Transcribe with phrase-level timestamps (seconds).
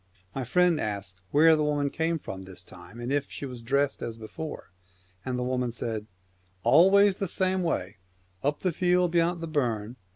[0.35, 4.01] '"My friend asked where the woman came from this time, and if she was dressed
[4.01, 4.71] as before,
[5.23, 6.07] and the woman said,'
[6.63, 7.97] Always the same way,
[8.41, 9.97] up the field beyant the burn.